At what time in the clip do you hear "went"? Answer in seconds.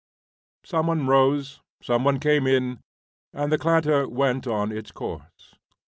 4.09-4.47